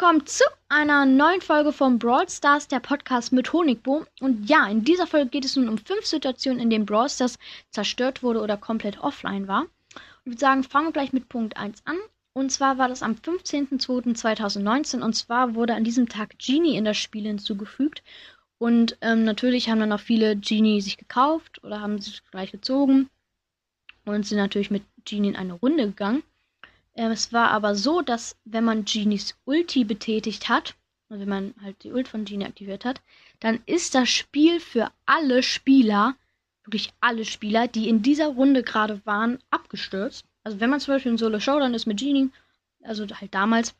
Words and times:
Willkommen 0.00 0.26
zu 0.26 0.44
einer 0.68 1.06
neuen 1.06 1.40
Folge 1.40 1.72
von 1.72 1.98
Brawl 1.98 2.28
Stars, 2.28 2.68
der 2.68 2.78
Podcast 2.78 3.32
mit 3.32 3.52
Honigbo. 3.52 4.06
Und 4.20 4.48
ja, 4.48 4.68
in 4.68 4.84
dieser 4.84 5.08
Folge 5.08 5.28
geht 5.28 5.44
es 5.44 5.56
nun 5.56 5.68
um 5.68 5.76
fünf 5.76 6.06
Situationen, 6.06 6.60
in 6.60 6.70
denen 6.70 6.86
Brawl 6.86 7.08
Stars 7.08 7.36
zerstört 7.72 8.22
wurde 8.22 8.40
oder 8.40 8.56
komplett 8.56 9.00
offline 9.00 9.48
war. 9.48 9.66
Ich 10.20 10.26
würde 10.26 10.38
sagen, 10.38 10.62
fangen 10.62 10.86
wir 10.86 10.92
gleich 10.92 11.12
mit 11.12 11.28
Punkt 11.28 11.56
1 11.56 11.82
an. 11.84 11.96
Und 12.32 12.52
zwar 12.52 12.78
war 12.78 12.86
das 12.86 13.02
am 13.02 13.14
15.02.2019 13.14 15.02
und 15.02 15.14
zwar 15.14 15.56
wurde 15.56 15.74
an 15.74 15.82
diesem 15.82 16.08
Tag 16.08 16.38
Genie 16.38 16.76
in 16.76 16.84
das 16.84 16.96
Spiel 16.96 17.24
hinzugefügt. 17.24 18.04
Und 18.58 18.96
ähm, 19.00 19.24
natürlich 19.24 19.68
haben 19.68 19.80
dann 19.80 19.92
auch 19.92 19.98
viele 19.98 20.36
Genie 20.36 20.80
sich 20.80 20.96
gekauft 20.96 21.64
oder 21.64 21.80
haben 21.80 22.00
sich 22.00 22.22
gleich 22.30 22.52
gezogen 22.52 23.10
und 24.04 24.24
sind 24.24 24.38
natürlich 24.38 24.70
mit 24.70 24.84
Genie 25.04 25.30
in 25.30 25.36
eine 25.36 25.54
Runde 25.54 25.86
gegangen. 25.86 26.22
Ähm, 26.98 27.12
es 27.12 27.32
war 27.32 27.52
aber 27.52 27.76
so, 27.76 28.02
dass 28.02 28.36
wenn 28.44 28.64
man 28.64 28.84
Genies 28.84 29.36
Ulti 29.44 29.84
betätigt 29.84 30.48
hat, 30.48 30.74
also 31.08 31.20
wenn 31.20 31.28
man 31.28 31.54
halt 31.62 31.84
die 31.84 31.92
Ult 31.92 32.08
von 32.08 32.24
Genie 32.24 32.44
aktiviert 32.44 32.84
hat, 32.84 33.00
dann 33.38 33.60
ist 33.66 33.94
das 33.94 34.08
Spiel 34.10 34.58
für 34.58 34.90
alle 35.06 35.44
Spieler, 35.44 36.16
wirklich 36.64 36.92
alle 37.00 37.24
Spieler, 37.24 37.68
die 37.68 37.88
in 37.88 38.02
dieser 38.02 38.26
Runde 38.26 38.64
gerade 38.64 39.00
waren, 39.06 39.38
abgestürzt. 39.50 40.26
Also 40.42 40.58
wenn 40.58 40.70
man 40.70 40.80
zum 40.80 40.94
Beispiel 40.94 41.12
in 41.12 41.18
Solo 41.18 41.38
Showdown 41.38 41.72
ist 41.72 41.86
mit 41.86 42.00
Genie, 42.00 42.30
also 42.82 43.06
halt 43.06 43.32
damals, 43.32 43.76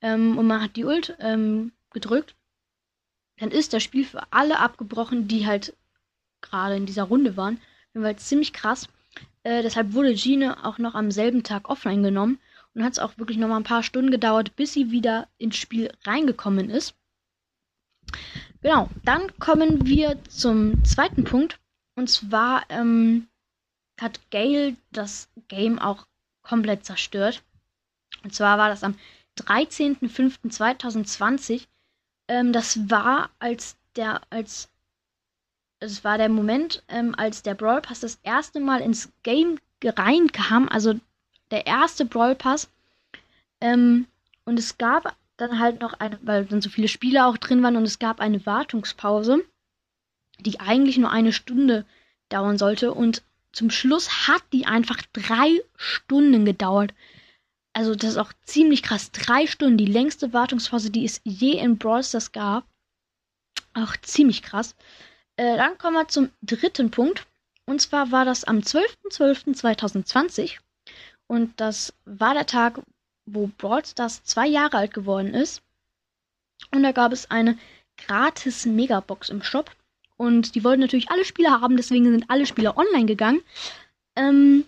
ähm, 0.00 0.38
und 0.38 0.46
man 0.46 0.62
hat 0.62 0.74
die 0.76 0.86
Ult 0.86 1.14
ähm, 1.20 1.72
gedrückt, 1.90 2.34
dann 3.36 3.50
ist 3.50 3.74
das 3.74 3.82
Spiel 3.82 4.06
für 4.06 4.22
alle 4.32 4.58
abgebrochen, 4.58 5.28
die 5.28 5.46
halt 5.46 5.76
gerade 6.40 6.76
in 6.76 6.86
dieser 6.86 7.04
Runde 7.04 7.36
waren. 7.36 7.60
Das 7.92 8.02
war 8.02 8.16
ziemlich 8.16 8.54
krass. 8.54 8.88
Äh, 9.42 9.62
deshalb 9.62 9.92
wurde 9.92 10.14
Gene 10.14 10.64
auch 10.64 10.78
noch 10.78 10.94
am 10.94 11.10
selben 11.10 11.42
Tag 11.42 11.68
offline 11.68 12.02
genommen 12.02 12.38
und 12.74 12.84
hat 12.84 12.92
es 12.92 12.98
auch 12.98 13.18
wirklich 13.18 13.38
noch 13.38 13.48
mal 13.48 13.56
ein 13.56 13.64
paar 13.64 13.82
Stunden 13.82 14.10
gedauert, 14.10 14.56
bis 14.56 14.72
sie 14.72 14.90
wieder 14.90 15.28
ins 15.38 15.56
Spiel 15.56 15.92
reingekommen 16.04 16.70
ist. 16.70 16.94
Genau, 18.62 18.88
dann 19.04 19.36
kommen 19.38 19.86
wir 19.86 20.22
zum 20.24 20.84
zweiten 20.84 21.24
Punkt. 21.24 21.58
Und 21.94 22.08
zwar 22.08 22.64
ähm, 22.70 23.28
hat 24.00 24.20
Gale 24.30 24.76
das 24.90 25.28
Game 25.48 25.78
auch 25.78 26.06
komplett 26.42 26.84
zerstört. 26.84 27.42
Und 28.22 28.34
zwar 28.34 28.58
war 28.58 28.68
das 28.68 28.84
am 28.84 28.96
13.05.2020. 29.38 31.66
Ähm, 32.28 32.52
das 32.52 32.90
war 32.90 33.30
als 33.38 33.76
der, 33.96 34.20
als 34.30 34.68
es 35.80 36.04
war 36.04 36.16
der 36.16 36.28
Moment, 36.28 36.84
ähm, 36.88 37.14
als 37.16 37.42
der 37.42 37.54
Brawl 37.54 37.82
Pass 37.82 38.00
das 38.00 38.20
erste 38.22 38.60
Mal 38.60 38.80
ins 38.80 39.10
Game 39.24 39.58
reinkam, 39.84 40.68
also 40.68 40.94
der 41.52 41.66
erste 41.66 42.04
Brawl 42.04 42.34
Pass. 42.34 42.68
Ähm, 43.60 44.06
und 44.44 44.58
es 44.58 44.78
gab 44.78 45.16
dann 45.36 45.60
halt 45.60 45.80
noch 45.80 45.92
eine, 45.94 46.18
weil 46.22 46.46
dann 46.46 46.60
so 46.60 46.70
viele 46.70 46.88
Spiele 46.88 47.26
auch 47.26 47.36
drin 47.36 47.62
waren 47.62 47.76
und 47.76 47.84
es 47.84 48.00
gab 48.00 48.20
eine 48.20 48.44
Wartungspause, 48.44 49.44
die 50.40 50.58
eigentlich 50.58 50.98
nur 50.98 51.10
eine 51.10 51.32
Stunde 51.32 51.86
dauern 52.28 52.58
sollte. 52.58 52.92
Und 52.92 53.22
zum 53.52 53.70
Schluss 53.70 54.26
hat 54.26 54.42
die 54.52 54.66
einfach 54.66 55.00
drei 55.12 55.60
Stunden 55.76 56.44
gedauert. 56.44 56.92
Also 57.74 57.94
das 57.94 58.10
ist 58.10 58.18
auch 58.18 58.32
ziemlich 58.44 58.82
krass. 58.82 59.12
Drei 59.12 59.46
Stunden, 59.46 59.78
die 59.78 59.86
längste 59.86 60.32
Wartungspause, 60.32 60.90
die 60.90 61.04
es 61.04 61.20
je 61.24 61.58
in 61.58 61.78
Brawl 61.78 62.02
Stars 62.02 62.32
gab. 62.32 62.64
Auch 63.74 63.96
ziemlich 64.02 64.42
krass. 64.42 64.74
Äh, 65.36 65.56
dann 65.56 65.78
kommen 65.78 65.96
wir 65.96 66.08
zum 66.08 66.30
dritten 66.42 66.90
Punkt. 66.90 67.26
Und 67.64 67.80
zwar 67.80 68.10
war 68.10 68.24
das 68.24 68.44
am 68.44 68.58
12.12.2020. 68.58 70.58
Und 71.26 71.60
das 71.60 71.94
war 72.04 72.34
der 72.34 72.46
Tag, 72.46 72.80
wo 73.26 73.48
Brawl 73.58 73.84
Stars 73.84 74.22
zwei 74.24 74.46
Jahre 74.46 74.76
alt 74.76 74.94
geworden 74.94 75.34
ist. 75.34 75.62
Und 76.74 76.82
da 76.82 76.92
gab 76.92 77.12
es 77.12 77.30
eine 77.30 77.58
gratis 77.96 78.66
Megabox 78.66 79.28
im 79.28 79.42
Shop. 79.42 79.70
Und 80.16 80.54
die 80.54 80.64
wollten 80.64 80.80
natürlich 80.80 81.10
alle 81.10 81.24
Spieler 81.24 81.60
haben, 81.60 81.76
deswegen 81.76 82.04
sind 82.04 82.26
alle 82.28 82.46
Spieler 82.46 82.76
online 82.76 83.06
gegangen. 83.06 83.40
Ähm, 84.14 84.64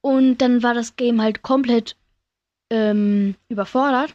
und 0.00 0.38
dann 0.38 0.62
war 0.62 0.74
das 0.74 0.96
Game 0.96 1.22
halt 1.22 1.42
komplett 1.42 1.96
ähm, 2.70 3.36
überfordert. 3.48 4.14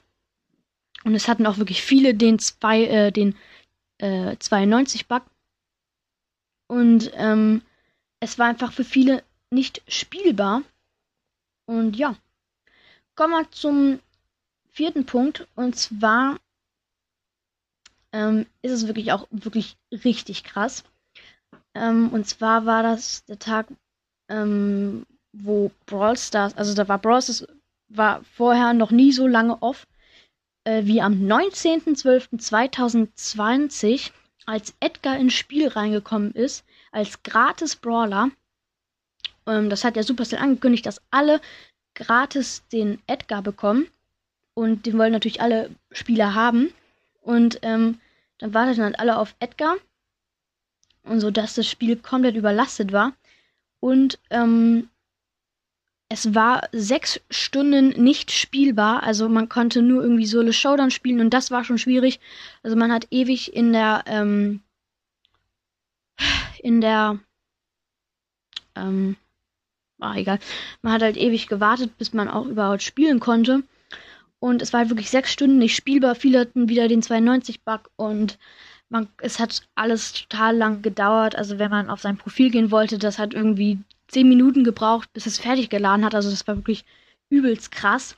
Und 1.04 1.16
es 1.16 1.28
hatten 1.28 1.48
auch 1.48 1.58
wirklich 1.58 1.82
viele 1.82 2.14
den, 2.14 2.40
zwei, 2.40 2.84
äh, 2.84 3.12
den 3.12 3.36
äh, 3.98 4.36
92-Bug. 4.36 5.24
Und 6.68 7.12
ähm, 7.16 7.62
es 8.20 8.38
war 8.38 8.48
einfach 8.48 8.74
für 8.74 8.84
viele 8.84 9.24
nicht 9.50 9.82
spielbar. 9.88 10.62
Und 11.70 11.96
ja. 11.96 12.16
Kommen 13.16 13.34
wir 13.34 13.50
zum 13.52 14.00
vierten 14.72 15.06
Punkt. 15.06 15.48
Und 15.56 15.76
zwar 15.76 16.40
ähm, 18.12 18.48
ist 18.64 18.72
es 18.72 18.88
wirklich 18.88 19.12
auch 19.12 19.28
wirklich 19.30 19.78
richtig 19.92 20.44
krass. 20.44 20.84
Ähm, 21.76 22.10
und 22.10 22.28
zwar 22.28 22.66
war 22.66 22.82
das 22.82 23.24
der 23.26 23.38
Tag, 23.38 23.68
ähm, 24.30 25.06
wo 25.32 25.70
Brawl 25.86 26.18
Stars, 26.18 26.58
also 26.58 26.74
da 26.74 26.88
war 26.88 26.98
Brawl 26.98 27.22
Stars, 27.22 27.46
war 27.88 28.24
vorher 28.24 28.74
noch 28.74 28.90
nie 28.90 29.12
so 29.12 29.28
lange 29.28 29.62
off, 29.62 29.86
äh, 30.64 30.86
wie 30.86 31.02
am 31.02 31.14
19.12.2020, 31.14 34.10
als 34.48 34.74
Edgar 34.80 35.18
ins 35.18 35.34
Spiel 35.34 35.68
reingekommen 35.68 36.32
ist, 36.32 36.66
als 36.92 37.22
gratis 37.22 37.76
Brawler. 37.76 38.32
Ähm, 39.46 39.70
das 39.70 39.84
hat 39.84 39.96
ja 39.96 40.04
Supercell 40.04 40.40
angekündigt, 40.40 40.86
dass 40.86 41.02
alle 41.12 41.42
gratis 41.96 42.64
den 42.72 43.00
Edgar 43.08 43.42
bekommen. 43.42 43.88
Und 44.54 44.86
den 44.86 44.98
wollen 44.98 45.14
natürlich 45.14 45.42
alle 45.42 45.70
Spieler 45.92 46.36
haben. 46.36 46.74
Und 47.22 47.60
ähm, 47.62 48.00
dann 48.40 48.54
warteten 48.54 48.84
halt 48.84 49.00
alle 49.00 49.18
auf 49.18 49.36
Edgar. 49.40 49.76
Und 51.04 51.20
so, 51.20 51.32
dass 51.32 51.56
das 51.56 51.68
Spiel 51.68 51.96
komplett 51.96 52.36
überlastet 52.36 52.92
war. 52.92 53.14
Und 53.80 54.20
ähm, 54.30 54.90
es 56.10 56.34
war 56.34 56.68
sechs 56.72 57.22
Stunden 57.30 57.90
nicht 58.02 58.32
spielbar. 58.32 59.04
Also 59.04 59.30
man 59.30 59.48
konnte 59.48 59.82
nur 59.82 60.02
irgendwie 60.02 60.26
Solo 60.26 60.52
Showdown 60.52 60.90
spielen 60.92 61.22
und 61.22 61.30
das 61.30 61.52
war 61.52 61.64
schon 61.64 61.78
schwierig. 61.78 62.20
Also 62.64 62.76
man 62.76 62.92
hat 62.92 63.08
ewig 63.12 63.54
in 63.54 63.72
der 63.74 64.04
ähm, 64.08 64.62
in 66.64 66.82
der 66.82 67.20
ähm, 68.76 69.18
ah, 70.00 70.16
egal. 70.16 70.40
Man 70.82 70.94
hat 70.94 71.02
halt 71.02 71.18
ewig 71.18 71.48
gewartet, 71.48 71.98
bis 71.98 72.14
man 72.14 72.28
auch 72.28 72.46
überhaupt 72.46 72.84
spielen 72.84 73.20
konnte. 73.20 73.64
Und 74.40 74.62
es 74.62 74.72
war 74.72 74.82
halt 74.82 74.90
wirklich 74.90 75.10
sechs 75.10 75.32
Stunden 75.32 75.58
nicht 75.58 75.76
spielbar. 75.76 76.16
Viele 76.16 76.40
hatten 76.40 76.70
wieder 76.70 76.88
den 76.88 77.02
92-Bug 77.02 77.90
und 77.98 78.38
man, 78.90 79.08
es 79.22 79.40
hat 79.40 79.64
alles 79.76 80.14
total 80.14 80.56
lang 80.56 80.82
gedauert. 80.82 81.36
Also 81.36 81.60
wenn 81.60 81.70
man 81.70 81.90
auf 81.90 82.02
sein 82.02 82.18
Profil 82.18 82.50
gehen 82.50 82.72
wollte, 82.72 82.98
das 82.98 83.20
hat 83.20 83.34
irgendwie 83.34 83.80
zehn 84.08 84.28
Minuten 84.28 84.64
gebraucht, 84.64 85.12
bis 85.14 85.26
es 85.26 85.40
fertig 85.40 85.70
geladen 85.70 86.06
hat. 86.06 86.16
Also 86.16 86.30
das 86.30 86.48
war 86.48 86.56
wirklich 86.56 86.86
übelst 87.30 87.72
krass. 87.72 88.16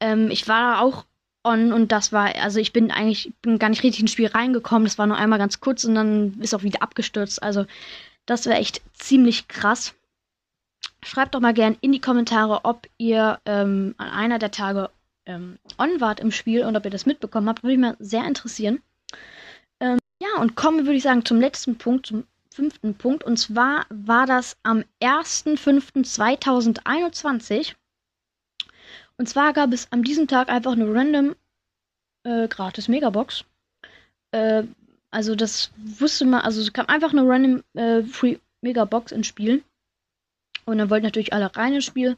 Ähm, 0.00 0.30
ich 0.30 0.48
war 0.48 0.80
auch 0.80 1.04
on 1.44 1.72
und 1.72 1.92
das 1.92 2.12
war, 2.12 2.34
also 2.36 2.58
ich 2.58 2.72
bin 2.72 2.90
eigentlich, 2.90 3.32
bin 3.40 3.58
gar 3.58 3.68
nicht 3.68 3.82
richtig 3.82 4.00
ins 4.00 4.12
Spiel 4.12 4.26
reingekommen. 4.26 4.84
Das 4.84 4.98
war 4.98 5.06
nur 5.06 5.16
einmal 5.16 5.38
ganz 5.38 5.60
kurz 5.60 5.84
und 5.84 5.94
dann 5.94 6.38
ist 6.40 6.54
auch 6.54 6.62
wieder 6.62 6.82
abgestürzt. 6.82 7.42
Also 7.42 7.66
das 8.26 8.46
war 8.46 8.54
echt 8.54 8.82
ziemlich 8.94 9.48
krass. 9.48 9.94
Schreibt 11.02 11.34
doch 11.34 11.40
mal 11.40 11.54
gern 11.54 11.76
in 11.80 11.92
die 11.92 12.00
Kommentare, 12.00 12.64
ob 12.64 12.86
ihr 12.98 13.40
ähm, 13.46 13.94
an 13.98 14.10
einer 14.10 14.38
der 14.38 14.50
Tage 14.50 14.90
ähm, 15.26 15.58
on 15.78 16.00
wart 16.00 16.20
im 16.20 16.30
Spiel 16.30 16.64
und 16.64 16.76
ob 16.76 16.84
ihr 16.84 16.90
das 16.90 17.06
mitbekommen 17.06 17.48
habt. 17.48 17.62
Würde 17.62 17.76
mich 17.76 17.88
mal 17.88 17.96
sehr 17.98 18.26
interessieren. 18.26 18.82
Ähm, 19.80 19.98
ja, 20.22 20.28
und 20.40 20.56
kommen, 20.56 20.86
würde 20.86 20.96
ich 20.96 21.02
sagen, 21.02 21.24
zum 21.24 21.40
letzten 21.40 21.78
Punkt, 21.78 22.06
zum 22.06 22.24
fünften 22.52 22.94
Punkt. 22.94 23.24
Und 23.24 23.38
zwar 23.38 23.86
war 23.88 24.26
das 24.26 24.58
am 24.62 24.84
1.5.2021. 25.00 27.74
Und 29.16 29.28
zwar 29.28 29.52
gab 29.52 29.72
es 29.72 29.90
an 29.92 30.02
diesem 30.02 30.26
Tag 30.28 30.48
einfach 30.48 30.72
eine 30.72 30.92
random 30.92 31.34
äh, 32.24 32.48
gratis 32.48 32.88
Megabox. 32.88 33.44
Äh, 34.32 34.64
also 35.10 35.34
das 35.34 35.72
wusste 35.76 36.24
man, 36.24 36.42
also 36.42 36.60
es 36.60 36.72
kam 36.72 36.86
einfach 36.86 37.12
eine 37.12 37.26
random 37.26 37.62
äh, 37.74 38.02
Free 38.02 38.38
Megabox 38.62 39.12
ins 39.12 39.26
Spiel. 39.26 39.62
Und 40.70 40.78
dann 40.78 40.90
wollten 40.90 41.04
natürlich 41.04 41.32
alle 41.32 41.54
rein 41.56 41.74
ins 41.74 41.84
Spiel. 41.84 42.16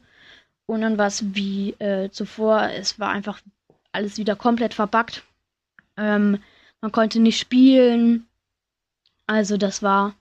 Und 0.65 0.81
dann 0.81 0.97
war 0.97 1.07
es 1.07 1.35
wie 1.35 1.71
äh, 1.79 2.09
zuvor. 2.11 2.69
Es 2.69 2.99
war 2.99 3.09
einfach 3.09 3.41
alles 3.91 4.17
wieder 4.17 4.35
komplett 4.35 4.73
verbuggt. 4.73 5.23
Ähm, 5.97 6.39
man 6.81 6.91
konnte 6.91 7.19
nicht 7.19 7.39
spielen. 7.39 8.27
Also 9.27 9.57
das 9.57 9.81
war 9.81 10.15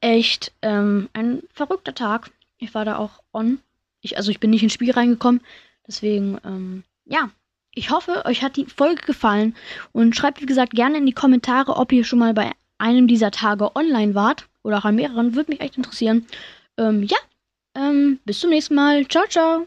echt 0.00 0.52
ähm, 0.62 1.08
ein 1.12 1.42
verrückter 1.52 1.94
Tag. 1.94 2.30
Ich 2.58 2.74
war 2.74 2.84
da 2.84 2.96
auch 2.98 3.22
on. 3.32 3.60
Ich, 4.00 4.16
also 4.16 4.30
ich 4.30 4.40
bin 4.40 4.50
nicht 4.50 4.62
ins 4.62 4.72
Spiel 4.72 4.92
reingekommen. 4.92 5.40
Deswegen, 5.86 6.38
ähm, 6.44 6.84
ja. 7.04 7.30
Ich 7.74 7.90
hoffe, 7.90 8.24
euch 8.24 8.42
hat 8.42 8.56
die 8.56 8.66
Folge 8.66 9.02
gefallen. 9.02 9.54
Und 9.92 10.16
schreibt, 10.16 10.40
wie 10.40 10.46
gesagt, 10.46 10.72
gerne 10.72 10.98
in 10.98 11.06
die 11.06 11.12
Kommentare, 11.12 11.76
ob 11.76 11.92
ihr 11.92 12.04
schon 12.04 12.18
mal 12.18 12.34
bei 12.34 12.52
einem 12.78 13.06
dieser 13.06 13.30
Tage 13.30 13.74
online 13.76 14.14
wart. 14.14 14.48
Oder 14.62 14.78
auch 14.78 14.84
an 14.84 14.96
mehreren. 14.96 15.34
Würde 15.34 15.52
mich 15.52 15.60
echt 15.60 15.76
interessieren. 15.76 16.26
Ähm, 16.76 17.04
ja. 17.04 17.16
Ähm, 17.78 18.18
bis 18.24 18.40
zum 18.40 18.50
nächsten 18.50 18.74
Mal. 18.74 19.06
Ciao, 19.06 19.26
ciao. 19.28 19.66